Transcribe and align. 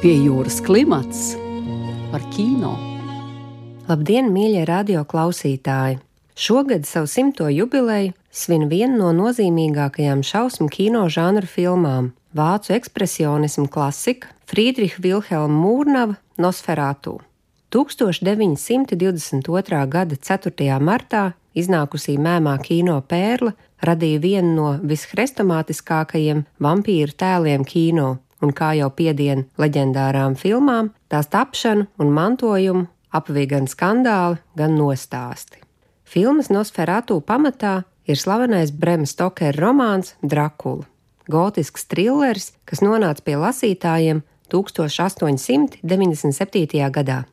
Pie 0.00 0.14
jūras 0.16 0.62
klimats 0.64 1.34
par 2.08 2.22
kino. 2.32 2.72
Labdien, 3.84 4.32
mīļie 4.32 4.64
radio 4.64 5.04
klausītāji! 5.04 6.00
Šogad 6.40 6.88
savu 6.88 7.04
simto 7.04 7.44
jubileju 7.52 8.16
svin 8.32 8.64
viena 8.70 8.96
no 8.96 9.12
nozīmīgākajām 9.18 10.24
šausmu 10.24 10.72
kino 10.72 11.04
žanra 11.12 11.44
filmām- 11.44 12.16
vācu 12.40 12.72
ekspresionismu 12.78 13.68
klasika 13.68 14.32
Friedricha 14.48 15.04
Vilhelma 15.04 15.60
Mūrnava 15.66 16.16
Nosferatu. 16.38 17.20
1922. 17.68 19.86
gada 19.86 20.16
4. 20.16 20.80
martā 20.80 21.34
iznākusī 21.54 22.16
mēmā 22.16 22.58
kino 22.62 23.02
pērle 23.02 23.52
radīja 23.84 24.20
vienu 24.20 24.54
no 24.54 24.78
vishrestomātiskākajiem 24.80 26.44
vampīru 26.58 27.12
tēliem 27.12 27.64
kino 27.66 28.18
un 28.40 28.52
kā 28.56 28.72
jau 28.78 28.90
piedien 28.94 29.44
leģendārām 29.60 30.36
filmām, 30.38 30.90
tās 31.08 31.26
tapšanu 31.32 31.86
un 32.00 32.12
mantojumu 32.14 32.86
apvija 33.12 33.46
gan 33.56 33.66
skandāli, 33.70 34.38
gan 34.56 34.76
nostāsti. 34.78 35.56
Filmas 36.10 36.50
Nosferatu 36.50 37.20
pamatā 37.22 37.82
ir 38.06 38.16
slavenais 38.18 38.70
Brema 38.74 39.06
Stokera 39.06 39.58
romāns 39.58 40.14
Drakula, 40.22 40.84
gotisks 41.30 41.84
trilleris, 41.90 42.52
kas 42.66 42.80
nonāca 42.82 43.22
pie 43.24 43.36
lasītājiem 43.38 44.22
1897. 44.50 46.90
gadā. 46.90 47.24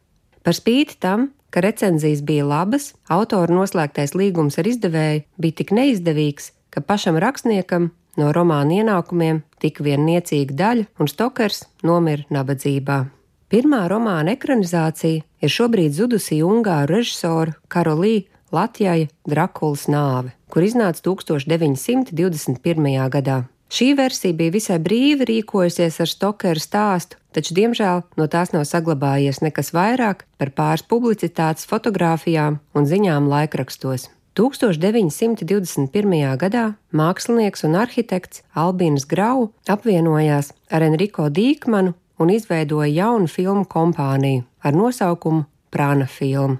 Par 0.45 0.53
spīti 0.53 0.95
tam, 1.01 1.33
ka 1.49 1.61
recenzijas 1.65 2.21
bija 2.21 2.45
labas, 2.45 2.93
autora 3.09 3.53
noslēgtais 3.55 4.13
līgums 4.15 4.57
ar 4.61 4.67
izdevēju 4.69 5.21
bija 5.41 5.53
tik 5.61 5.71
neizdevīgs, 5.73 6.51
ka 6.69 6.81
pašam 6.85 7.17
rakstniekam 7.17 7.89
No 8.17 8.31
romāna 8.33 8.81
ienākumiem 8.81 9.43
tika 9.61 9.85
vien 9.85 10.01
niecīga 10.07 10.57
daļa, 10.57 10.87
un 10.97 11.11
Stokers 11.11 11.67
nomira 11.85 12.25
nabadzībā. 12.33 13.03
Pirmā 13.47 13.85
romāna 13.87 14.33
ekranizācija 14.35 15.23
ir 15.23 15.53
šobrīd 15.53 15.93
zudusī 15.95 16.41
Ungāru 16.43 16.97
režisora 16.97 17.53
Karolī 17.71 18.25
Latvijai 18.51 19.07
Drakulas 19.27 19.85
nāve, 19.91 20.33
kur 20.51 20.65
iznāca 20.65 21.03
1921. 21.05 22.97
gadā. 23.13 23.45
Šī 23.67 23.91
versija 23.99 24.33
bija 24.33 24.53
visai 24.55 24.77
brīvi 24.79 25.27
rīkojusies 25.27 25.99
ar 25.99 26.07
Stokera 26.07 26.59
stāstu, 26.59 27.19
taču, 27.35 27.51
diemžēl, 27.57 28.05
no 28.15 28.27
tās 28.31 28.53
nav 28.55 28.63
saglabājies 28.67 29.41
nekas 29.43 29.73
vairāk 29.75 30.23
par 30.39 30.53
pāris 30.55 30.87
publicitātes 30.87 31.67
fotografijām 31.67 32.61
un 32.73 32.87
ziņām 32.87 33.27
laikrakstos. 33.27 34.07
1921. 34.37 35.89
gadā 36.37 36.75
mākslinieks 36.93 37.63
un 37.65 37.73
arhitekts 37.81 38.43
Albīns 38.53 39.07
Grau 39.09 39.47
apvienojās 39.65 40.51
ar 40.69 40.83
Enrico 40.85 41.25
Dīkmanu 41.33 41.95
un 42.21 42.29
izveidoja 42.29 42.91
jaunu 42.91 43.25
filmu 43.25 43.65
kompāniju 43.65 44.43
ar 44.61 44.77
nosaukumu 44.77 45.47
Prāna 45.73 46.05
filma. 46.05 46.59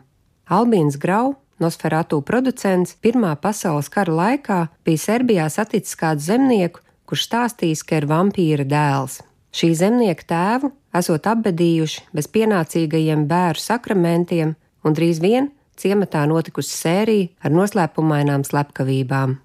Albīns 0.49 0.97
Grau, 0.97 1.35
Nosferatu 1.61 2.23
producents, 2.25 2.95
Pirmā 2.97 3.35
pasaules 3.41 3.91
kara 3.93 4.13
laikā 4.13 4.57
bija 4.85 5.03
Serbijā 5.03 5.45
saticis 5.49 5.97
kādu 5.97 6.25
zemnieku, 6.25 6.81
kurš 7.05 7.27
stāstījis, 7.29 7.85
ka 7.85 8.01
ir 8.01 8.09
vampīra 8.09 8.65
dēls. 8.65 9.19
Šī 9.53 9.75
zemnieka 9.77 10.25
tēvu 10.33 10.73
esot 10.97 11.29
apbedījuši 11.29 12.09
bez 12.13 12.29
pienācīgajiem 12.33 13.29
bērnu 13.29 13.61
sakramentiem, 13.61 14.55
un 14.81 14.97
drīz 14.97 15.21
vien 15.21 15.51
ciematā 15.79 16.25
notikusi 16.29 16.73
sērija 16.75 17.29
ar 17.45 17.53
noslēpumainām 17.55 18.45
slepkavībām. 18.47 19.37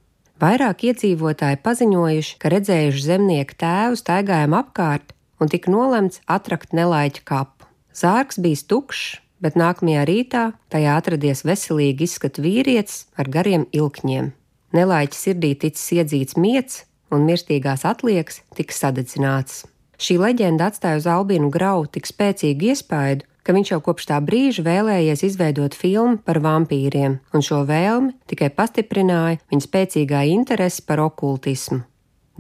Vairāk 0.42 0.86
iedzīvotāji 0.88 1.61
paziņojuši, 1.62 2.38
ka 2.42 2.50
redzējuši 2.50 3.05
zemnieku 3.06 3.58
tēvu 3.62 3.98
staigājam 4.00 4.56
apkārt 4.58 5.12
un 5.38 5.50
tika 5.53 5.70
nolemts 5.70 6.22
atrakt 6.27 6.75
nelaiķu 6.75 7.22
kapu. 7.28 7.69
Zārks 7.94 8.41
bija 8.42 8.64
tukšs, 8.72 9.19
bet 9.42 9.58
nākamajā 9.58 10.06
rītā 10.08 10.44
tajā 10.72 10.94
atradies 10.98 11.42
veselīgi 11.47 12.09
izskatu 12.09 12.44
vīrietis 12.44 13.04
ar 13.19 13.31
gariem 13.31 13.66
ilkņiem. 13.75 14.32
Nelaiķa 14.72 15.19
sirdī 15.19 15.53
ticis 15.59 15.91
iedzīts 15.98 16.38
miets, 16.41 16.84
un 17.12 17.26
mirstīgās 17.28 17.84
atliekas 17.88 18.41
tika 18.56 18.75
sadedzināts. 18.76 19.66
Šī 20.03 20.16
leģenda 20.19 20.71
atstāja 20.71 20.98
uz 20.98 21.06
Albīnu 21.06 21.50
Grau 21.53 21.84
tik 21.87 22.09
spēcīgu 22.09 22.72
iespaidu, 22.72 23.26
ka 23.42 23.54
viņš 23.56 23.72
jau 23.75 23.80
kopš 23.84 24.08
tā 24.10 24.19
brīža 24.25 24.64
vēlējies 24.66 25.25
izveidot 25.28 25.75
filmu 25.78 26.19
par 26.25 26.41
vampīriem, 26.44 27.19
un 27.34 27.44
šo 27.44 27.62
vēlmi 27.69 28.14
tikai 28.30 28.50
pastiprināja 28.54 29.41
viņa 29.53 29.66
spēcīgā 29.66 30.25
interese 30.32 30.84
par 30.86 31.03
okultismu. 31.04 31.82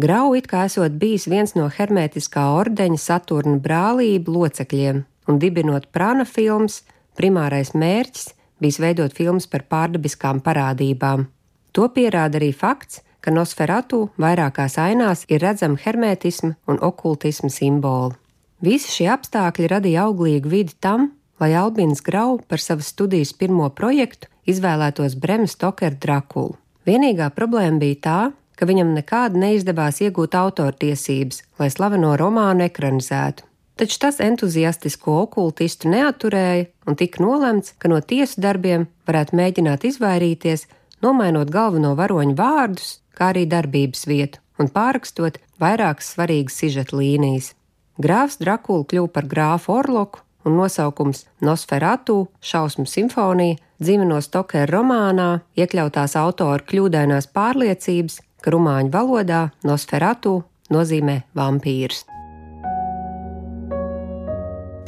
Grau 0.00 0.32
it 0.34 0.48
kā 0.48 0.64
esot 0.66 0.94
bijis 0.98 1.28
viens 1.28 1.52
no 1.58 1.66
hermētiskā 1.68 2.46
ordeņa 2.56 2.98
Saturna 2.98 3.58
brālību 3.60 4.38
locekļiem, 4.38 5.02
un 5.28 5.42
dibinot 5.42 5.90
prana 5.92 6.24
filmas, 6.24 6.80
primārais 7.18 7.74
mērķis 7.76 8.32
bijis 8.62 8.80
veidot 8.82 9.14
filmas 9.14 9.48
par 9.50 9.66
pārdabiskām 9.68 10.40
parādībām. 10.46 11.26
To 11.72 11.88
pierāda 11.94 12.38
arī 12.38 12.52
fakts, 12.54 13.02
ka 13.22 13.34
Nosferatu 13.34 14.08
vairākās 14.22 14.78
ainās 14.82 15.26
ir 15.28 15.42
redzama 15.42 15.80
hermētisma 15.82 16.56
un 16.70 16.82
okultisma 16.90 17.50
simboli. 17.50 18.16
Visi 18.62 18.92
šie 18.94 19.08
apstākļi 19.10 19.66
radīja 19.72 20.04
auglīgu 20.06 20.50
vidi 20.52 20.76
tam, 20.78 21.08
lai 21.42 21.50
Albīns 21.58 21.98
Grau 22.06 22.36
par 22.46 22.62
savas 22.62 22.92
studijas 22.92 23.32
pirmo 23.34 23.66
projektu 23.74 24.28
izvēlētos 24.46 25.16
Brema 25.18 25.48
Stokera 25.50 25.96
Drakulu. 25.98 26.54
Vienīgā 26.86 27.26
problēma 27.34 27.80
bija 27.82 27.98
tā, 28.06 28.18
ka 28.54 28.68
viņam 28.68 28.92
nekādi 28.94 29.40
neizdevās 29.42 29.98
iegūt 30.06 30.36
autortiesības, 30.38 31.40
lai 31.58 31.68
slaveno 31.74 32.12
romānu 32.20 32.68
ekranizētu. 32.68 33.48
Taču 33.82 33.98
tas 34.04 34.20
entuziastisko 34.22 35.16
okultistu 35.24 35.90
neaturēja 35.90 36.68
un 36.86 36.98
tika 37.00 37.22
nolemts, 37.24 37.72
ka 37.82 37.90
no 37.90 37.98
tiesu 37.98 38.44
darbiem 38.44 38.84
varētu 39.08 39.38
mēģināt 39.40 39.88
izvairīties, 39.90 40.68
nomainot 41.02 41.50
galveno 41.50 41.96
varoņu 41.98 42.38
vārdus, 42.38 43.00
kā 43.18 43.32
arī 43.32 43.42
darbības 43.50 44.06
vietu 44.06 44.38
un 44.62 44.70
pārrakstot 44.70 45.40
vairākas 45.58 46.12
svarīgas 46.14 46.60
sižeta 46.62 46.94
līnijas. 47.00 47.56
Grāfs 48.00 48.38
Drakula 48.40 48.86
kļuva 48.88 49.10
par 49.12 49.26
grāfu 49.28 49.74
Orloku, 49.76 50.22
un 50.48 50.56
nosaukums 50.56 51.26
Nosferatu 51.44 52.26
šausmu 52.40 52.86
simfonija 52.88 53.58
dzīve 53.82 54.06
no 54.08 54.20
Stokera 54.24 54.70
romānā 54.70 55.28
iekļautās 55.58 56.16
autora 56.16 56.64
kļūdainās 56.64 57.28
pārliecības, 57.36 58.20
ka 58.42 58.54
rumāņu 58.54 58.94
valodā 58.94 59.42
Nosferatu 59.68 60.40
nozīmē 60.72 61.20
vampīrs. 61.36 62.06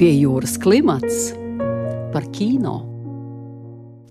Pie 0.00 0.10
jūras 0.16 0.56
klimats 0.58 1.30
par 2.14 2.26
kino. 2.34 2.80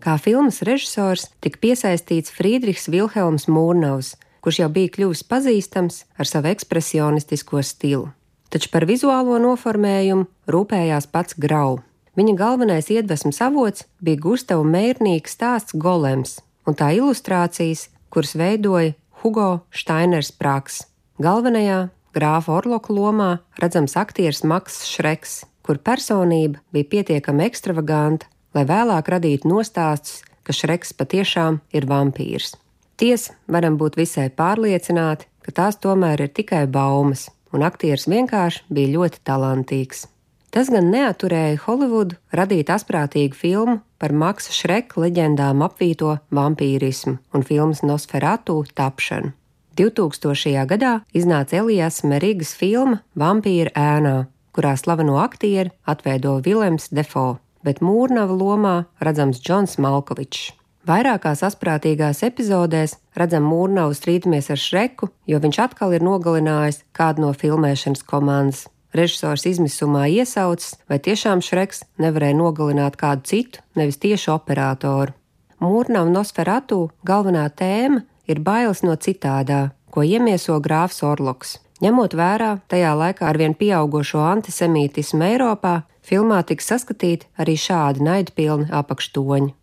Kā 0.04 0.20
filmas 0.20 0.62
režisors 0.68 1.30
tika 1.42 1.60
piesaistīts 1.64 2.32
Friedrichs 2.36 2.92
Vilhelms 2.92 3.50
Mūrnaus, 3.50 4.18
kurš 4.44 4.64
jau 4.64 4.72
bija 4.72 4.92
kļuvis 5.00 5.24
pazīstams 5.28 6.04
ar 6.20 6.30
savu 6.30 6.52
ekspresionistisko 6.52 7.64
stilu 7.64 8.12
taču 8.54 8.70
par 8.70 8.86
vizuālo 8.86 9.40
noformējumu 9.42 10.28
rūpējās 10.54 11.10
pats 11.10 11.38
Grau. 11.42 11.82
Viņa 12.14 12.36
galvenais 12.38 12.92
iedvesmas 12.94 13.42
avots 13.42 13.88
bija 13.98 14.22
Gustavs 14.22 14.70
Mērnīgs 14.70 15.34
stāsts 15.34 15.74
Golems 15.74 16.38
un 16.70 16.78
tā 16.78 16.92
ilustrācijas, 16.96 17.88
kuras 18.14 18.36
veidoja 18.38 18.94
Hugo 19.24 19.64
Steiners 19.74 20.30
Praks. 20.32 20.84
Galvenajā 21.24 21.88
grāfa 22.14 22.54
Orloka 22.60 22.94
lomā 22.94 23.32
redzams 23.60 23.98
aktieris 23.98 24.44
Maks 24.46 24.84
Šreks, 24.92 25.42
kur 25.66 25.82
personība 25.82 26.62
bija 26.76 26.92
pietiekami 26.94 27.48
ekstravaganta, 27.48 28.30
lai 28.54 28.68
vēlāk 28.70 29.10
radītu 29.10 29.50
nostāstus, 29.50 30.22
ka 30.46 30.54
Šreks 30.54 30.94
patiešām 30.94 31.62
ir 31.74 31.90
vampīrs. 31.90 32.54
Tiesa, 33.00 33.34
varam 33.50 33.80
būt 33.82 33.98
visai 33.98 34.30
pārliecināti, 34.30 35.26
ka 35.44 35.56
tās 35.56 35.80
tomēr 35.82 36.28
ir 36.28 36.34
tikai 36.36 36.68
baumas, 36.70 37.32
un 37.54 37.64
aktieris 37.66 38.10
vienkārši 38.10 38.66
bija 38.74 38.96
ļoti 38.98 39.22
talantīgs. 39.28 40.08
Tas 40.54 40.70
gan 40.70 40.92
neaturēja 40.94 41.58
Holivudu 41.64 42.20
radīt 42.38 42.70
asprātīgu 42.70 43.38
filmu 43.38 43.80
par 43.98 44.14
Maksa 44.14 44.54
Šreka 44.54 45.02
leģendām 45.02 45.64
apvīto 45.66 46.18
vampīrismu 46.30 47.16
un 47.34 47.46
filmas 47.48 47.82
Nosferatu 47.82 48.60
tapšanu. 48.78 49.34
2000. 49.74 50.68
gadā 50.70 50.94
iznāca 51.18 51.58
Elijas 51.64 52.04
Merīgas 52.06 52.54
filma 52.54 53.02
Vampīra 53.18 53.74
ēnā, 53.74 54.18
kurā 54.54 54.76
slaveno 54.78 55.18
aktieru 55.18 55.74
atveido 55.90 56.38
Vilems 56.46 56.92
Defo, 56.94 57.40
bet 57.66 57.82
mūrnava 57.82 58.38
lomā 58.38 58.76
redzams 59.02 59.42
Džons 59.42 59.80
Malkovičs. 59.82 60.52
Vairākās 60.84 61.40
asprātīgās 61.48 62.26
epizodēs 62.28 62.98
redzam 63.16 63.46
mūrnavu 63.48 63.96
strīdamies 63.96 64.50
ar 64.52 64.60
Šreku, 64.60 65.08
jo 65.32 65.40
viņš 65.40 65.60
atkal 65.64 65.96
ir 65.96 66.04
nogalinājis 66.04 66.82
kādu 66.92 67.24
no 67.24 67.30
filmēšanas 67.32 68.04
komandas. 68.04 68.66
Režisors 68.94 69.48
izmisumā 69.48 70.10
iesaucis, 70.12 70.76
vai 70.92 71.00
tiešām 71.00 71.40
Šreks 71.42 71.86
nevarēja 72.04 72.36
nogalināt 72.38 73.00
kādu 73.00 73.24
citu, 73.32 73.64
nevis 73.80 73.98
tieši 74.04 74.30
operatoru. 74.36 75.16
Mūrnava 75.64 76.12
Nosferatu 76.12 76.90
galvenā 77.08 77.48
tēma 77.48 78.04
ir 78.28 78.44
bailes 78.44 78.84
no 78.84 79.00
citādā, 79.00 79.72
ko 79.90 80.04
iemieso 80.04 80.60
grāfs 80.60 81.00
Orloks. 81.08 81.58
Ņemot 81.80 82.14
vērā 82.20 82.58
tajā 82.68 82.92
laikā 83.00 83.32
arvien 83.32 83.56
pieaugušo 83.56 84.20
antisemītismu 84.28 85.32
Eiropā, 85.32 85.80
filmā 86.04 86.44
tika 86.44 86.74
saskatīti 86.76 87.32
arī 87.40 87.56
šādi 87.56 88.04
naidpilni 88.04 88.68
apakštoņi. 88.72 89.54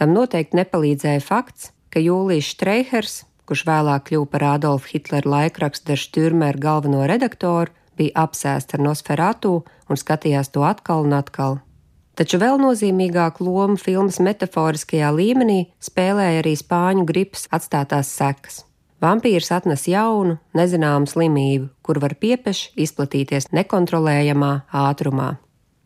Tam 0.00 0.14
noteikti 0.16 0.56
nepalīdzēja 0.56 1.20
fakts, 1.20 1.74
ka 1.92 2.00
Jūlijs 2.00 2.54
Streihers, 2.54 3.18
kurš 3.44 3.66
vēlāk 3.68 4.06
kļuva 4.08 4.28
par 4.32 4.44
Adolfa 4.54 4.94
Hitlera 4.94 5.28
laikraksta 5.28 5.92
Stürmera 6.00 6.56
galveno 6.56 7.02
redaktoru, 7.04 7.68
bija 8.00 8.22
apsēsts 8.22 8.78
ar 8.78 8.80
Nosferatu 8.86 9.58
un 9.60 10.00
skatījās 10.00 10.48
to 10.54 10.64
atkal 10.64 11.04
un 11.04 11.18
atkal. 11.18 11.58
Taču 12.16 12.40
vēl 12.40 12.56
nozīmīgāku 12.62 13.44
lomu 13.44 13.76
filmas 13.80 14.16
metaforiskajā 14.24 15.12
līmenī 15.12 15.60
spēlēja 15.84 16.40
arī 16.46 16.56
spāņu 16.56 17.04
gripas 17.08 17.44
atstātās 17.52 18.08
sekas. 18.16 18.62
Vampīrs 19.04 19.52
atnes 19.52 19.86
jaunu, 19.88 20.38
nezināmu 20.56 21.08
slimību, 21.08 21.70
kur 21.84 22.00
var 22.00 22.16
piepeši 22.20 22.72
izplatīties 22.84 23.52
nekontrolējamā 23.56 24.52
ātrumā. 24.72 25.34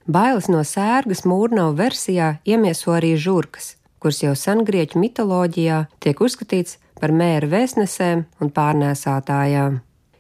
Bailes 0.06 0.50
no 0.50 0.62
sērgas 0.66 1.22
mūrnava 1.26 1.74
versijā 1.78 2.36
iemieso 2.46 2.94
arī 2.94 3.14
žurkas, 3.18 3.76
kuras 4.04 4.20
jau 4.20 4.34
sengrieķu 4.36 5.00
mitoloģijā 5.00 5.78
tiek 6.04 6.18
uzskatīts 6.20 6.76
par 7.00 7.12
mēra 7.16 7.48
vēstnesēm 7.48 8.26
un 8.44 8.50
pārnēsātājām. 8.52 9.78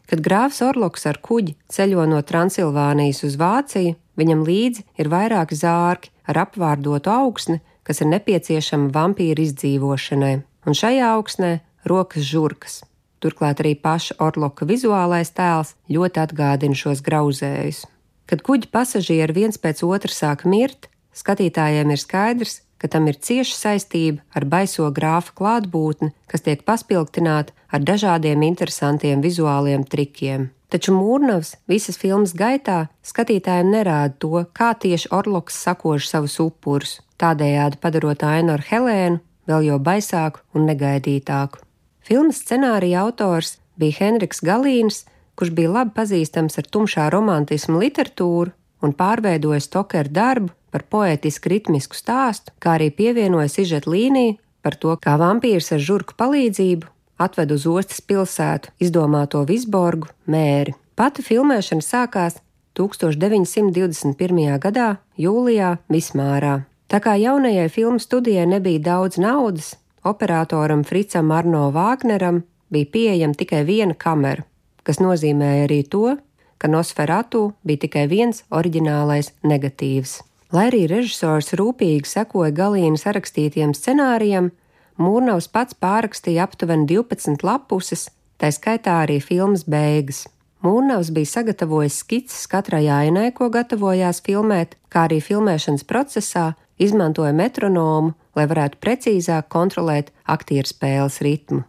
Kad 0.08 0.22
grāfs 0.24 0.62
Orloks 0.64 1.04
ar 1.08 1.18
kuģi 1.20 1.52
ceļo 1.72 2.06
no 2.08 2.22
Transilvānijas 2.24 3.20
uz 3.28 3.36
Vāciju, 3.40 3.92
viņam 4.16 4.44
līdzi 4.48 4.86
ir 5.00 5.12
vairāki 5.12 5.58
zārki 5.60 6.12
ar 6.24 6.40
apvārdotu 6.46 7.12
augsni, 7.12 7.60
kas 7.84 8.00
ir 8.00 8.08
nepieciešama 8.14 8.88
vampīra 8.94 9.44
izdzīvošanai, 9.44 10.34
un 10.64 10.80
šajā 10.80 11.12
augsnē 11.18 11.52
rokas 11.84 12.24
žurkas. 12.24 12.80
Turklāt 13.20 13.60
arī 13.60 13.76
paša 13.76 14.16
Orloka 14.24 14.64
vizuālais 14.68 15.32
tēls 15.36 15.76
ļoti 15.92 16.24
atgādina 16.24 16.76
šos 16.76 17.04
grauzējus. 17.04 17.84
Kad 18.28 18.44
kuģi 18.44 18.72
pasažieri 18.72 19.36
viens 19.44 19.60
pēc 19.60 19.84
otra 19.84 20.12
sāk 20.12 20.48
mirt, 20.48 20.88
skatītājiem 21.16 21.92
ir 21.92 22.00
skaidrs, 22.00 22.62
ka 22.84 22.90
tam 22.92 23.06
ir 23.08 23.16
cieša 23.16 23.54
saistība 23.56 24.20
ar 24.36 24.44
baiso 24.44 24.90
grāfa 24.92 25.32
klātbūtni, 25.38 26.10
kas 26.28 26.44
tiek 26.44 26.66
paspilgtināta 26.68 27.54
ar 27.72 27.80
dažādiem 27.80 28.44
interesantiem 28.44 29.22
vizuāliem 29.24 29.86
trikiem. 29.88 30.50
Taču 30.68 30.92
Mūrnavs 30.92 31.54
visas 31.70 31.96
filmas 31.96 32.34
gaitā 32.36 32.90
skatītājiem 33.08 33.70
nerāda 33.72 34.12
to, 34.20 34.42
kā 34.52 34.74
tieši 34.76 35.08
Orloks 35.16 35.56
sakož 35.64 36.10
savus 36.10 36.36
upurus, 36.44 36.98
tādējādi 37.16 37.80
padarot 37.80 38.26
ainu 38.28 38.58
ar 38.58 38.64
Helēnu 38.68 39.22
vēl 39.48 39.70
jau 39.70 39.78
baisāku 39.80 40.44
un 40.52 40.68
negaidītāku. 40.68 41.62
Filmas 42.04 42.42
scenārija 42.44 43.06
autors 43.06 43.54
bija 43.80 44.02
Henriks 44.02 44.44
Galīns, 44.44 45.06
kurš 45.40 45.54
bija 45.56 45.72
labi 45.78 45.96
pazīstams 45.96 46.60
ar 46.60 46.68
tumšā 46.68 47.08
romantismu 47.16 47.80
literatūru 47.80 48.52
un 48.84 48.94
pārveidojis 48.96 49.70
Tokeru 49.72 50.12
darbu 50.12 50.52
par 50.74 50.86
poetisku 50.90 51.52
ritmisku 51.52 51.96
stāstu, 51.96 52.52
kā 52.60 52.76
arī 52.78 52.90
pievienoja 52.94 53.50
sižeta 53.50 53.90
līniju 53.90 54.38
par 54.64 54.76
to, 54.80 54.96
kā 54.96 55.18
vampīrs 55.20 55.72
ar 55.76 55.82
žurku 55.82 56.16
palīdzību 56.18 56.94
atved 57.18 57.52
uz 57.54 57.66
ostas 57.66 58.00
pilsētu 58.02 58.72
izdomāto 58.82 59.44
Visborgu 59.46 60.10
mēri. 60.30 60.74
Pati 60.94 61.24
filmēšana 61.26 61.84
sākās 61.84 62.38
1921. 62.78 64.58
gadā, 64.62 64.88
jūlijā 65.18 65.76
Vismārā. 65.90 66.62
Tā 66.90 67.00
kā 67.02 67.14
jaunajai 67.18 67.68
filmu 67.72 68.02
studijai 68.02 68.46
nebija 68.50 68.82
daudz 68.90 69.18
naudas, 69.18 69.74
operatoram 70.04 70.84
Fricam 70.84 71.30
Arno 71.32 71.70
Vāgneram 71.74 72.42
bija 72.70 72.90
pieejama 72.92 73.38
tikai 73.38 73.64
viena 73.66 73.94
kamera, 73.94 74.44
kas 74.82 75.00
nozīmēja 75.02 75.68
arī 75.68 75.82
to, 75.90 76.16
ka 76.64 76.70
Nosferatu 76.72 77.50
bija 77.60 77.84
tikai 77.84 78.06
viens 78.08 78.40
oriģinālais 78.48 79.34
negatīvs. 79.44 80.22
Lai 80.56 80.70
arī 80.70 80.86
režisors 80.88 81.52
rūpīgi 81.60 82.08
sekoja 82.08 82.54
galīna 82.56 82.96
sarakstītiem 82.96 83.76
scenārijam, 83.76 84.54
Mūrnavs 84.94 85.48
pats 85.50 85.74
pārrakstīja 85.74 86.44
aptuveni 86.46 86.86
12 86.86 87.42
lapuses, 87.42 88.06
tā 88.38 88.52
skaitā 88.54 89.00
arī 89.02 89.18
filmas 89.18 89.64
beigas. 89.66 90.24
Mūrnavs 90.62 91.10
bija 91.12 91.32
sagatavojis 91.32 91.98
skices 92.04 92.46
katrai 92.48 92.86
ainai, 92.86 93.32
ko 93.34 93.50
gatavojās 93.50 94.22
filmēt, 94.22 94.78
kā 94.88 95.08
arī 95.08 95.18
filmēšanas 95.18 95.82
procesā 95.90 96.52
izmantoja 96.78 97.34
metronomu 97.34 98.14
lai 98.34 98.46
varētu 98.50 98.80
precīzāk 98.82 99.48
kontrolēt 99.52 100.10
aktieru 100.26 100.68
spēles 100.68 101.20
ritmu. 101.24 101.62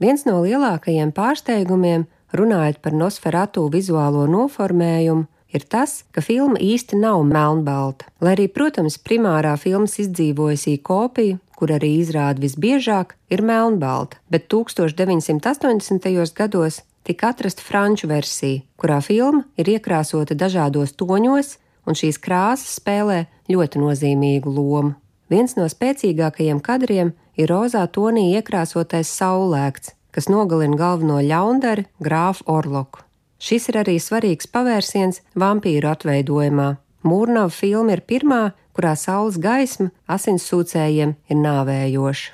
Viens 0.00 0.26
no 0.28 0.40
lielākajiem 0.44 1.12
pārsteigumiem, 1.16 2.04
runājot 2.38 2.82
par 2.84 2.94
Nosferatu 2.96 3.66
vizuālo 3.72 4.26
noformējumu, 4.30 5.26
ir 5.56 5.64
tas, 5.70 6.02
ka 6.12 6.22
filma 6.24 6.60
īsti 6.60 6.98
nav 7.00 7.22
melnbalta. 7.28 8.08
Lai 8.20 8.34
arī, 8.36 8.46
protams, 8.52 8.98
primārā 8.98 9.54
filmas 9.60 9.96
izdzīvojusī 10.02 10.76
kopija, 10.84 11.38
kur 11.56 11.72
arī 11.72 11.94
izrāda 12.02 12.42
visbiežāk, 12.42 13.16
ir 13.32 13.42
melnbalta, 13.42 14.20
bet 14.30 14.48
1980. 14.52 16.34
gados 16.36 16.82
tika 17.06 17.30
atrasta 17.32 17.64
franču 17.64 18.10
versija, 18.10 18.62
kurā 18.76 19.00
filma 19.00 19.46
ir 19.56 19.70
iekrāsota 19.76 20.36
dažādos 20.36 20.92
toņos, 20.98 21.56
un 21.86 21.96
šīs 21.96 22.18
krāsas 22.20 22.76
spēlē 22.80 23.24
ļoti 23.48 23.80
nozīmīgu 23.80 24.52
lomu. 24.52 24.96
Viens 25.30 25.56
no 25.58 25.66
spēcīgākajiem 25.70 26.60
kadriem 26.62 27.12
ir 27.38 27.50
rozā 27.50 27.82
tonī 27.90 28.28
iekrāsotais 28.36 29.10
saulēkts, 29.10 29.95
kas 30.16 30.30
nogalina 30.32 30.78
galveno 30.80 31.20
ļaundari 31.20 31.84
grāfu 32.00 32.46
Orloku. 32.48 33.04
Šis 33.36 33.68
ir 33.68 33.82
arī 33.82 33.98
svarīgs 34.00 34.48
pavērsiens 34.48 35.20
vampīru 35.36 35.90
atveidojumā. 35.92 36.70
Mūrnava 37.06 37.52
filma 37.52 37.92
ir 37.94 38.02
pirmā, 38.08 38.40
kurā 38.72 38.94
saules 38.96 39.36
gaisma 39.36 39.90
asinssūcējiem 40.08 41.12
ir 41.28 41.40
nāvējoša. 41.42 42.32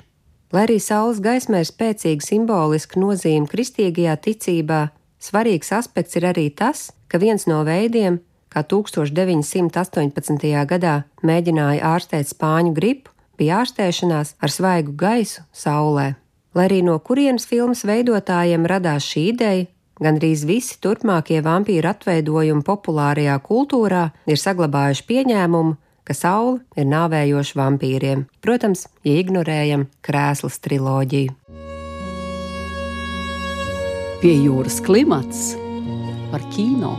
Lai 0.53 0.63
arī 0.67 0.79
saules 0.79 1.19
gaismai 1.19 1.63
ir 1.63 1.69
spēcīga 1.69 2.23
simboliska 2.23 3.01
nozīme 3.01 3.49
kristīgajā 3.51 4.15
ticībā, 4.27 4.81
svarīgs 5.19 5.73
aspekts 5.75 6.15
ir 6.19 6.29
arī 6.29 6.47
tas, 6.55 6.91
ka 7.11 7.19
viens 7.19 7.47
no 7.49 7.63
veidiem, 7.67 8.21
kā 8.53 8.63
1918. 8.63 10.49
gadā 10.69 10.95
mēģināja 11.25 11.83
ārstēt 11.95 12.31
spāņu 12.31 12.75
gripu, 12.77 13.11
bija 13.37 13.63
ārstēšanās 13.63 14.37
ar 14.39 14.53
svaigu 14.53 14.93
gaisu 14.95 15.41
saulē. 15.51 16.13
Lai 16.53 16.67
arī 16.67 16.83
no 16.85 16.99
kurienes 17.01 17.47
filmas 17.49 17.81
veidotājiem 17.87 18.67
radās 18.69 19.05
šī 19.09 19.23
ideja, 19.31 19.65
gandrīz 20.03 20.43
visi 20.45 20.77
turpmākie 20.81 21.39
vampīru 21.41 21.89
atveidojumi 21.89 22.61
populārajā 22.67 23.39
kultūrā 23.41 24.03
ir 24.29 24.37
saglabājuši 24.37 25.07
pieņēmumu, 25.09 25.73
ka 26.05 26.13
saule 26.13 26.59
ir 26.77 26.85
nāvējoša 26.91 27.57
vampīriem, 27.57 28.27
protams, 28.45 28.85
ja 29.07 29.15
ignorējam 29.23 29.87
krēslas 30.05 30.59
triloģiju. 30.61 31.33
Pie 34.21 34.35
jūras 34.45 34.77
klimats 34.83 35.55
par 36.31 36.45
kino. 36.53 36.93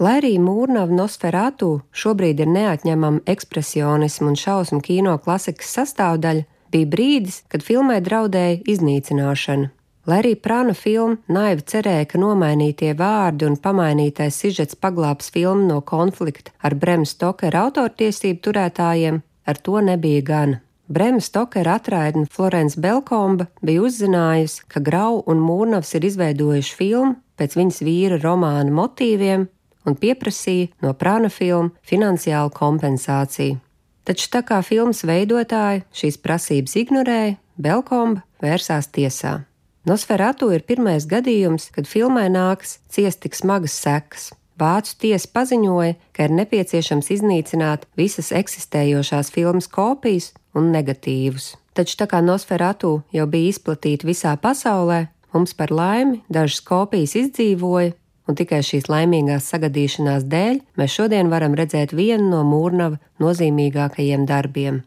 Lai 0.00 0.16
arī 0.18 0.32
Mūrnava 0.42 0.90
Nosferatu 0.90 1.84
šobrīd 1.94 2.40
ir 2.42 2.50
neatņemama 2.50 3.22
ekspresionismu 3.30 4.32
un 4.32 4.40
šausmu 4.40 4.80
kino 4.82 5.14
klasikas 5.22 5.70
sastāvdaļa, 5.76 6.48
bija 6.74 6.90
brīdis, 6.90 7.40
kad 7.48 7.62
filmai 7.62 8.00
draudēja 8.04 8.60
iznīcināšana. 8.74 9.70
Lai 10.04 10.18
arī 10.20 10.34
prāna 10.36 10.74
filma 10.76 11.16
naivi 11.32 11.64
cerēja, 11.64 12.04
ka 12.10 12.20
nomainītie 12.20 12.90
vārdi 12.98 13.46
un 13.48 13.56
pamainītais 13.56 14.36
sižets 14.42 14.76
paglābs 14.76 15.30
filmu 15.32 15.64
no 15.70 15.78
konflikta 15.80 16.52
ar 16.60 16.76
Brema 16.76 17.08
Stokera 17.08 17.64
autortiesību 17.64 18.42
turētājiem, 18.44 19.22
ar 19.48 19.60
to 19.64 19.80
nebija 19.80 20.26
gana. 20.28 20.60
Brema 20.92 21.24
Stokera 21.24 21.78
atraitne 21.78 22.26
Florence 22.28 22.76
Belkomba 22.76 23.46
bija 23.64 23.86
uzzinājusi, 23.86 24.66
ka 24.68 24.84
Grau 24.84 25.22
un 25.24 25.40
Mūrnavs 25.40 25.94
ir 25.96 26.04
izveidojuši 26.10 26.76
filmu 26.76 27.14
pēc 27.40 27.56
viņas 27.56 27.80
vīra 27.86 28.20
romāna 28.20 28.68
motīviem 28.76 29.48
un 29.88 29.96
pieprasīja 29.96 30.74
no 30.84 30.92
prāna 30.92 31.32
filmu 31.32 31.72
finansiālu 31.88 32.52
kompensāciju. 32.52 33.56
Taču 34.04 34.28
tā 34.32 34.42
kā 34.44 34.60
filmas 34.60 35.00
veidotāji 35.08 35.84
šīs 35.96 36.20
prasības 36.20 36.76
ignorēja, 36.76 37.38
Belkomba 37.56 38.24
vērsās 38.42 38.90
tiesā. 38.92 39.44
Nosferatu 39.88 40.50
ir 40.52 40.64
pirmais 40.64 41.06
gadījums, 41.08 41.68
kad 41.72 41.88
filmai 41.88 42.26
nāks 42.32 42.78
ciest 42.92 43.22
tik 43.24 43.36
smagas 43.36 43.76
sekas. 43.76 44.30
Vācu 44.60 44.94
tiesa 45.02 45.28
paziņoja, 45.34 45.96
ka 46.14 46.28
ir 46.28 46.36
nepieciešams 46.38 47.10
iznīcināt 47.16 47.88
visas 47.98 48.30
eksistējošās 48.32 49.32
filmas 49.34 49.68
kopijas 49.68 50.30
un 50.54 50.70
negatīvus. 50.74 51.54
Taču 51.74 51.98
tā 51.98 52.06
kā 52.10 52.20
Nosferatu 52.22 53.00
jau 53.12 53.26
bija 53.26 53.50
izplatīta 53.50 54.06
visā 54.06 54.36
pasaulē, 54.38 55.08
mums 55.34 55.56
par 55.58 55.74
laimi 55.74 56.22
dažas 56.30 56.62
kopijas 56.62 57.16
izdzīvoja 57.18 57.96
un 58.28 58.38
tikai 58.38 58.62
šīs 58.64 58.88
laimīgās 58.88 59.50
sagadīšanās 59.52 60.26
dēļ 60.30 60.58
mēs 60.80 60.96
šodien 60.96 61.30
varam 61.32 61.56
redzēt 61.58 61.92
vienu 61.96 62.30
no 62.30 62.42
Mūrnava 62.48 63.00
nozīmīgākajiem 63.22 64.26
darbiem. 64.28 64.82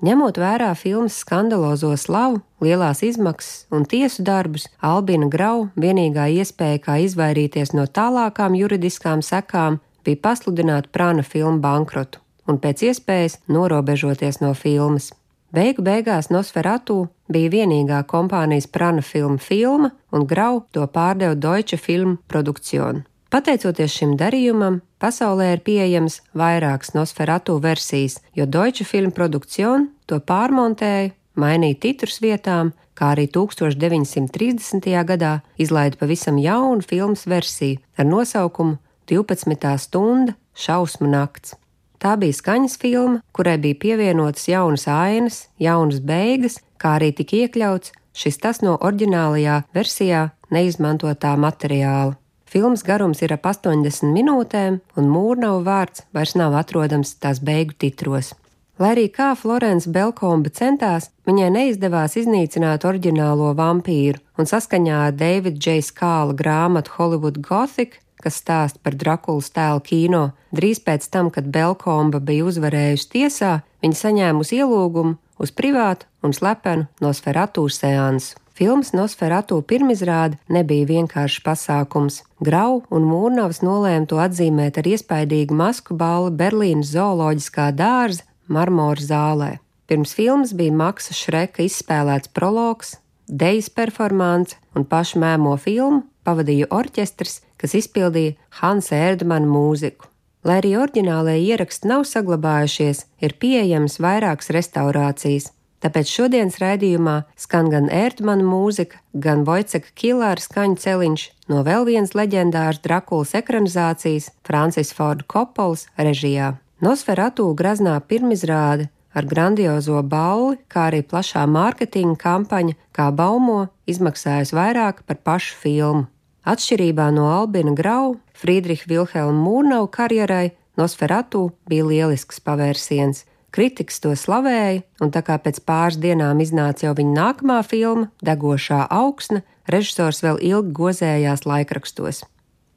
Ņemot 0.00 0.38
vērā 0.40 0.70
filmas 0.80 1.18
skandalozo 1.20 1.92
slavu, 2.00 2.38
lielās 2.64 3.02
izmaksas 3.04 3.66
un 3.68 3.84
tiesu 3.84 4.24
darbus, 4.24 4.64
Albina 4.80 5.28
Grau 5.28 5.68
vienīgā 5.76 6.30
iespēja, 6.40 6.80
kā 6.86 6.96
izvairīties 7.04 7.74
no 7.76 7.84
tālākām 7.84 8.56
juridiskām 8.56 9.20
sekām, 9.20 9.76
bija 10.04 10.22
pasludināt 10.24 10.88
prāna 10.88 11.20
filmu 11.20 11.60
bankrotu 11.60 12.22
un 12.48 12.56
pēc 12.58 12.86
iespējas 12.88 13.36
norobežoties 13.52 14.40
no 14.40 14.54
filmas. 14.56 15.10
Beigu 15.52 15.84
beigās 15.84 16.30
Nosferatu 16.32 17.10
bija 17.32 17.50
vienīgā 17.54 18.02
kompānijas 18.10 18.68
prana 18.70 19.02
filma 19.02 19.38
filma, 19.38 19.92
un 20.12 20.26
Grau 20.26 20.64
to 20.74 20.86
pārdeva 20.86 21.34
Deutsche 21.34 21.78
Film 21.78 22.18
Produktion. 22.28 23.04
Pateicoties 23.30 23.94
šim 23.94 24.16
darījumam, 24.18 24.80
pasaulē 24.98 25.52
ir 25.54 25.60
pieejams 25.62 26.18
vairākas 26.34 26.96
Nosferatu 26.96 27.60
versijas, 27.62 28.18
jo 28.34 28.46
Deutsche 28.46 28.84
Film 28.84 29.14
Produktion 29.14 29.86
to 30.10 30.18
pārmontēja, 30.18 31.12
mainīja 31.38 31.78
titrus 31.86 32.18
vietām, 32.22 32.72
kā 32.98 33.14
arī 33.14 33.28
1930. 33.30 34.90
gadā 35.06 35.38
izlaida 35.56 35.96
pavisam 36.00 36.42
jaunu 36.42 36.82
filmas 36.82 37.22
versiju 37.30 37.78
ar 37.96 38.10
nosaukumu 38.10 38.76
12. 39.06 39.78
stunda 39.78 40.34
šausmu 40.58 41.08
nakts. 41.08 41.54
Tā 42.00 42.16
bija 42.16 42.34
skaņas 42.34 42.78
filma, 42.80 43.20
kurai 43.36 43.58
bija 43.60 43.78
pievienotas 43.78 44.48
jaunas 44.48 44.86
ainas, 44.88 45.42
jaunas 45.60 46.00
beigas, 46.00 46.58
kā 46.80 46.96
arī 46.98 47.12
tika 47.16 47.44
iekļauts 47.44 47.94
šis 48.16 48.40
tas 48.42 48.60
no 48.64 48.76
oriģinālajā 48.80 49.60
versijā 49.76 50.30
neizmantotā 50.54 51.36
materiāla. 51.38 52.16
Filmas 52.50 52.82
garums 52.82 53.20
ir 53.22 53.30
ap 53.36 53.46
80 53.46 54.10
minūtēm, 54.10 54.80
un 54.98 55.10
mūrnava 55.12 55.60
vārds 55.68 56.02
vairs 56.16 56.34
nav 56.34 56.56
atrodams 56.58 57.14
tās 57.22 57.38
beigu 57.38 57.76
titros. 57.78 58.32
Lai 58.80 58.94
arī 58.94 59.04
kā 59.12 59.28
Florence 59.36 59.86
Belkomba 59.92 60.50
centās, 60.56 61.10
viņai 61.28 61.50
neizdevās 61.54 62.16
iznīcināt 62.16 62.86
oriģinālo 62.88 63.52
vampīru, 63.54 64.18
un 64.40 64.48
saskaņā 64.50 65.02
ar 65.10 65.14
Davida 65.14 65.60
J. 65.60 65.84
Skāla 65.84 66.34
grāmatu 66.34 66.96
Hollywood 66.96 67.38
Gothic, 67.44 68.00
kas 68.20 68.40
stāsta 68.40 68.80
par 68.82 68.96
Drakulas 68.98 69.52
tēlu 69.54 69.84
kino, 69.84 70.24
drīz 70.56 70.80
pēc 70.82 71.06
tam, 71.12 71.30
kad 71.30 71.46
Belkomba 71.52 72.18
bija 72.24 72.48
uzvarējusi 72.48 73.10
tiesā, 73.14 73.58
viņa 73.84 74.00
saņēmusi 74.00 74.58
ielūgumu 74.58 75.18
uz 75.40 75.50
privātu 75.56 76.06
un 76.22 76.36
slepenu 76.36 76.86
Nosferatu 77.00 77.64
seansu. 77.72 78.36
Filmas 78.60 78.90
Nosferatu 78.92 79.62
pirmizrāde 79.64 80.36
nebija 80.52 80.84
vienkāršs 80.90 81.40
pasākums. 81.46 82.18
Grau 82.44 82.82
un 82.92 83.06
Mūrnavas 83.08 83.62
nolēma 83.64 84.04
to 84.10 84.18
atzīmēt 84.20 84.76
ar 84.82 84.88
iespaidīgu 84.90 85.56
masku 85.56 85.96
balli 85.96 86.34
Berlīnas 86.36 86.92
zooloģiskā 86.92 87.70
dārza 87.72 88.26
marmora 88.52 89.00
zālē. 89.00 89.50
Pirms 89.88 90.12
filmas 90.14 90.52
bija 90.52 90.76
Maksa 90.76 91.16
Šreka 91.16 91.64
izspēlēts 91.64 92.34
prologs, 92.36 92.98
dejas 93.26 93.72
performance 93.72 94.60
un 94.76 94.84
pašu 94.84 95.24
mēmo 95.24 95.56
filmu 95.56 96.04
pavadīja 96.28 96.68
orķestris, 96.68 97.40
kas 97.56 97.78
izpildīja 97.80 98.36
Hansa 98.60 99.00
Erdmana 99.08 99.48
mūziku. 99.48 100.09
Lai 100.44 100.60
arī 100.62 100.74
oriģinālajie 100.80 101.52
ieraksti 101.52 101.88
nav 101.90 102.06
saglabājušies, 102.08 103.06
ir 103.20 103.36
pieejams 103.40 103.98
vairākas 104.00 104.52
restaurācijas, 104.56 105.50
Tāpēc 105.80 106.10
šodienas 106.12 106.58
raidījumā 106.60 107.14
skan 107.40 107.70
gan 107.72 107.86
ērtmana 107.88 108.44
mūzika, 108.44 108.98
gan 109.16 109.46
Vojceka 109.48 109.94
Kilāra 109.96 110.42
skaņu 110.42 110.76
celiņš 110.82 111.24
no 111.48 111.62
vēl 111.64 111.86
vienas 111.88 112.12
leģendāras 112.12 112.82
Drakulas 112.84 113.32
ekranizācijas 113.40 114.28
Francis 114.44 114.92
Forda 114.96 115.24
Kopols 115.24 115.86
režijā. 115.96 116.58
Nosferatu 116.84 117.48
graznā 117.56 117.96
pirmizrāde 118.04 118.90
ar 119.16 119.26
grandiozo 119.26 120.02
balli, 120.04 120.60
kā 120.68 120.90
arī 120.90 121.00
plašā 121.00 121.46
mārketinga 121.48 122.20
kampaņa, 122.20 122.76
kā 122.92 123.08
baumo, 123.16 123.66
izmaksājusi 123.88 124.56
vairāk 124.56 125.02
par 125.08 125.24
pašu 125.24 125.56
filmu. 125.64 126.08
Atšķirībā 126.48 127.10
no 127.12 127.26
Albina 127.28 127.74
Grau, 127.76 128.14
Friedricha 128.32 128.88
Vilhelma 128.88 129.42
Mūrnau 129.44 129.84
karjerai 129.92 130.56
Nosferatu 130.80 131.52
bija 131.68 131.84
lielisks 131.84 132.40
pavērsiens, 132.40 133.28
Kritikas 133.50 133.98
to 134.00 134.14
slavēja, 134.16 134.82
un 135.02 135.10
tā 135.12 135.20
kā 135.26 135.36
pēc 135.42 135.60
pāris 135.66 135.98
dienām 136.00 136.40
iznāca 136.40 136.86
jau 136.86 136.94
viņa 136.96 137.12
nākamā 137.16 137.62
filma, 137.66 138.08
Degošā 138.24 138.86
augsne, 138.88 139.42
režisors 139.68 140.22
vēl 140.24 140.38
ilgi 140.52 140.72
gozējās 140.78 141.44
laikrakstos. 141.44 142.24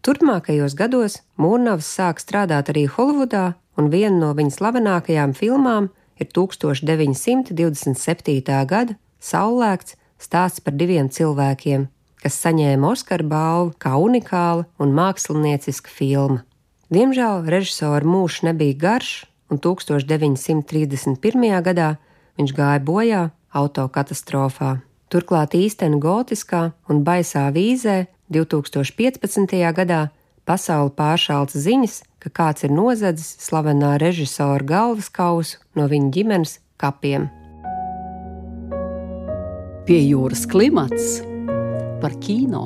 Turpmākajos 0.04 0.76
gados 0.76 1.22
Mūrnavs 1.40 1.88
sāk 1.88 2.20
strādāt 2.20 2.70
arī 2.74 2.84
Holivudā, 2.92 3.56
un 3.80 3.88
viena 3.94 4.18
no 4.18 4.34
viņa 4.36 4.52
slavenākajām 4.58 5.32
filmām 5.38 5.88
ir 6.20 6.28
1927. 6.36 8.68
gada 8.68 9.00
Saulēkts 9.24 9.96
stāsts 10.20 10.60
par 10.60 10.76
diviem 10.76 11.08
cilvēkiem, 11.08 11.88
kas 12.24 12.40
saņēma 12.40 12.94
Oskara 12.96 13.28
balvu 13.28 13.76
kā 13.84 13.98
unikāla 14.00 14.64
un 14.80 14.96
mākslinieciska 14.96 15.92
filma. 15.92 16.44
Diemžēl 16.94 17.44
režisora 17.50 18.08
mūžs 18.08 18.44
nebija 18.48 18.78
garš, 18.80 19.12
un 19.52 19.60
1931. 19.60 21.62
gadā 21.66 21.96
viņš 22.40 22.56
gāja 22.56 22.82
bojā 22.84 23.22
autokatastrofā. 23.54 24.78
Turklāt 25.14 25.54
īstenībā 25.58 26.02
gotiskā 26.02 26.64
un 26.90 27.04
baisā 27.06 27.46
vīzē 27.54 28.06
2015. 28.34 29.54
gadā 29.78 30.08
pasauli 30.48 30.94
pāršāls 30.98 31.58
ziņas, 31.66 32.00
ka 32.20 32.32
kāds 32.34 32.66
ir 32.66 32.74
nozadzis 32.74 33.36
slavenā 33.44 33.98
režisora 34.02 34.64
galvas 34.64 35.12
kausu 35.14 35.62
no 35.78 35.86
viņa 35.92 36.10
ģimenes 36.18 36.58
kapiem. 36.82 37.30
Pie 39.84 40.00
jūras 40.08 40.48
klimats 40.48 41.20
par 42.04 42.20
kino. 42.20 42.64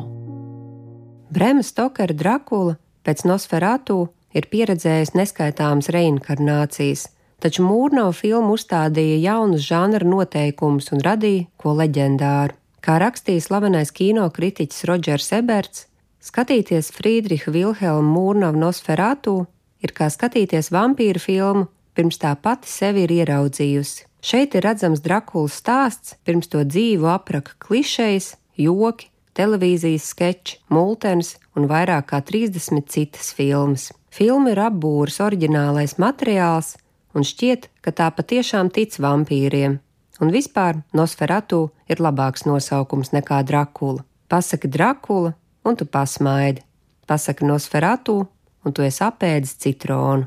Brema 1.30 1.62
Stokera 1.62 2.14
Drakula 2.18 2.74
pēc 3.06 3.22
Nosferatu 3.30 4.08
ir 4.34 4.48
pieredzējis 4.50 5.12
neskaitāmas 5.14 5.92
reinkarnācijas, 5.94 7.04
taču 7.38 7.62
Mūrnau 7.68 8.10
filmu 8.18 8.56
uzstādīja 8.58 9.20
jaunus 9.28 9.68
žanra 9.68 10.08
noteikumus 10.10 10.90
un 10.96 11.04
radīja 11.06 11.46
ko 11.62 11.76
leģendāru. 11.78 12.58
Kā 12.82 12.96
rakstīja 13.04 13.44
slavenais 13.46 13.92
kino 13.94 14.26
kritiķis 14.34 14.88
Rodžers 14.90 15.30
Eberts, 15.38 15.86
skatīties 16.18 16.90
Friedricha 16.96 17.54
Vilhelma 17.54 18.10
Mūrnava 18.16 18.58
Nosferatu 18.58 19.44
ir 19.86 19.94
kā 19.94 20.08
skatīties 20.10 20.72
vampīru 20.74 21.22
filmu, 21.22 21.68
pirms 21.94 22.18
tā 22.24 22.34
pati 22.42 22.72
sevi 22.72 23.06
ir 23.06 23.14
ieraudzījusi. 23.20 24.08
Šeit 24.26 24.58
ir 24.58 24.66
redzams 24.66 25.04
Drakulas 25.06 25.60
stāsts, 25.62 26.18
pirms 26.26 26.50
to 26.50 26.64
dzīvu 26.66 27.06
apraka 27.12 27.54
klišejas, 27.62 28.34
joki, 28.58 29.12
televīzijas 29.38 30.10
sketči, 30.12 30.58
multens 30.74 31.36
un 31.56 31.70
vairāk 31.70 32.10
kā 32.12 32.22
30 32.26 32.90
citas 32.90 33.32
filmas. 33.38 33.92
Filma 34.10 34.54
ir 34.54 34.62
apbūras 34.66 35.20
oriģinālais 35.22 35.98
materiāls, 36.02 36.76
un 37.14 37.26
šķiet, 37.28 37.70
ka 37.86 37.94
tā 37.94 38.08
patiešām 38.14 38.72
tic 38.74 38.98
vampīriem. 39.02 39.78
Un 40.18 40.34
vispār 40.34 40.82
Nosferatu 40.98 41.68
ir 41.86 42.02
labāks 42.02 42.48
nosaukums 42.50 43.14
nekā 43.14 43.44
Drakula. 43.46 44.02
Pasaki 44.28 44.70
Drakula, 44.74 45.36
un 45.64 45.78
tu 45.78 45.86
pasmaidi. 45.86 46.64
Pasaki 47.08 47.46
Nosferatu, 47.46 48.24
un 48.66 48.74
tu 48.74 48.82
esi 48.82 49.04
apēdis 49.06 49.54
citronu. 49.62 50.26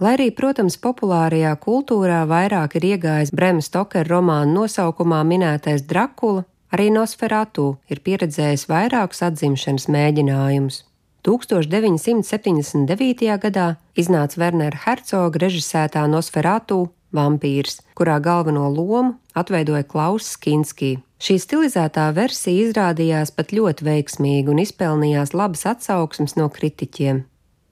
Lai 0.00 0.14
arī, 0.16 0.30
protams, 0.32 0.78
populārajā 0.80 1.50
kultūrā 1.60 2.22
vairāk 2.28 2.78
ir 2.78 2.86
iegājis 2.94 3.34
Brema 3.36 3.60
Stokera 3.60 4.08
romāna 4.08 4.48
nosaukumā 4.54 5.18
minētais 5.28 5.84
Drakula, 5.88 6.46
arī 6.74 6.90
Nosferatu 6.94 7.74
ir 7.90 7.98
pieredzējis 8.06 8.68
vairākus 8.70 9.24
atzimšanas 9.26 9.88
mēģinājumus. 9.90 10.84
1979. 11.26 13.26
gadā 13.42 13.66
iznāca 13.98 14.40
Wernera 14.40 14.78
Hercoga 14.86 15.42
režisētā 15.42 16.06
Nosferatu 16.08 16.86
vampīrs, 17.12 17.82
kurā 17.98 18.16
galveno 18.24 18.70
lomu 18.72 19.18
atveidoja 19.36 19.84
Klauss 19.84 20.38
Kinski. 20.40 20.94
Šī 21.20 21.36
stilizētā 21.42 22.06
versija 22.16 22.70
izrādījās 22.70 23.34
pat 23.36 23.52
ļoti 23.52 23.84
veiksmīga 23.84 24.54
un 24.54 24.62
izpelnījās 24.62 25.34
labas 25.36 25.66
atsauksmes 25.68 26.38
no 26.40 26.48
kritiķiem. 26.48 27.26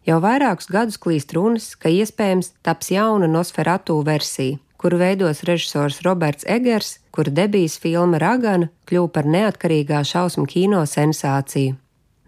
Jau 0.08 0.22
vairākus 0.24 0.70
gadus 0.72 0.96
klīst 1.00 1.34
runas, 1.36 1.74
ka 1.76 1.90
iespējams 1.92 2.54
taps 2.64 2.88
jauna 2.92 3.28
Nosferatu 3.28 3.98
versija, 4.04 4.56
kuru 4.78 4.96
veidos 4.96 5.42
režisors 5.42 6.00
Roberts 6.06 6.46
Egers, 6.46 6.98
kura 7.10 7.30
debijas 7.34 7.76
filma 7.82 8.20
Ragana 8.22 8.70
kļuva 8.86 9.10
par 9.12 9.26
neatkarīgā 9.26 10.04
šausmu 10.06 10.46
kino 10.46 10.84
sensāciju. 10.86 11.74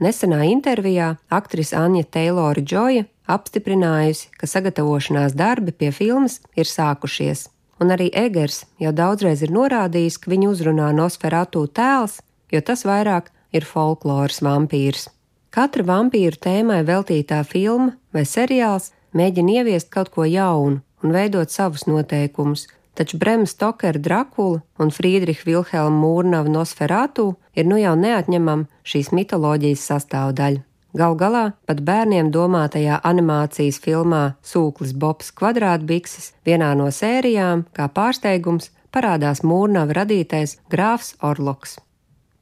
Nesenā 0.00 0.42
intervijā 0.49 1.12
aktrise 1.30 1.76
Anja 1.78 2.02
Teilora 2.02 2.62
Džoja 2.64 3.04
apstiprinājusi, 3.30 4.33
ka 4.35 4.49
sagatavošanās 4.50 5.37
darbi 5.38 5.76
pie 5.76 5.92
filmas 5.95 6.40
ir 6.59 6.66
sākušies, 6.66 7.47
un 7.78 7.95
arī 7.95 8.11
Egers 8.16 8.64
jau 8.83 8.90
daudzreiz 8.97 9.45
ir 9.47 9.54
norādījis, 9.54 10.19
ka 10.19 10.33
viņu 10.33 10.50
uzrunā 10.50 10.90
Nosferatu 10.97 11.66
tēls, 11.69 12.19
jo 12.50 12.64
tas 12.64 12.83
vairāk 12.88 13.30
ir 13.54 13.69
folkloras 13.69 14.42
vampīrs. 14.42 15.07
Katra 15.54 15.87
vampīru 15.87 16.38
tēmai 16.38 16.83
veltītā 16.87 17.45
filma 17.47 17.95
vai 18.14 18.26
seriāls 18.26 18.90
mēģina 19.14 19.61
ieviest 19.61 19.90
kaut 19.95 20.11
ko 20.14 20.26
jaunu 20.26 20.80
un 21.02 21.14
veidot 21.14 21.50
savus 21.50 21.87
noteikumus, 21.87 22.66
taču 22.95 23.19
Brema 23.19 23.47
Stokera 23.47 23.99
Drakula 23.99 24.61
un 24.78 24.90
Friedricha 24.90 25.47
Vilhelma 25.47 26.00
Mūrnava 26.02 26.50
Nosferatu 26.52 27.35
ir 27.54 27.69
nu 27.69 27.78
jau 27.80 27.95
neatņemama 27.97 28.69
šīs 28.85 29.12
mitoloģijas 29.16 29.87
sastāvdaļa. 29.92 30.64
Gal 30.99 31.14
galā 31.14 31.45
pat 31.71 31.85
bērniem 31.87 32.33
domātajā 32.35 32.99
animācijas 33.07 33.78
filmā 33.85 34.25
Sūklis 34.42 34.90
Bobs 34.92 35.30
kvadrātbikses 35.38 36.33
vienā 36.47 36.73
no 36.75 36.90
sērijām, 36.90 37.62
kā 37.71 37.87
pārsteigums, 37.95 38.73
parādās 38.90 39.45
Mūrnava 39.47 40.00
radītais 40.02 40.59
grāfs 40.73 41.14
Orloks. 41.23 41.78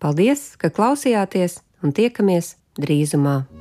Paldies, 0.01 0.55
ka 0.57 0.73
klausījāties 0.73 1.61
un 1.85 1.93
tiekamies 1.93 2.55
drīzumā! 2.81 3.58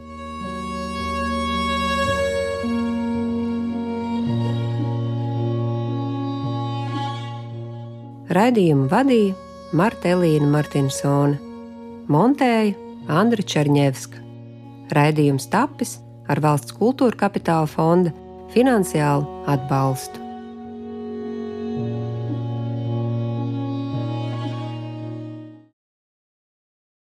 Raidījumu 8.38 8.86
vadīja 8.92 9.34
Marta 9.74 10.12
Elīna 10.14 10.46
Martinsone, 10.52 11.40
montēja 12.12 12.76
Andra 13.10 13.42
Černievska. 13.42 14.22
Raidījums 14.94 15.50
tapis 15.50 15.96
ar 16.30 16.44
valsts 16.44 16.76
kultūra 16.78 17.18
kapitāla 17.26 17.66
fonda 17.72 18.14
finansiālu 18.54 19.26
atbalstu. 19.50 20.27